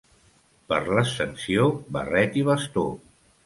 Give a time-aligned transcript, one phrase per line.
[0.73, 1.69] Per l'Ascensió,
[1.99, 2.91] barret i bastó.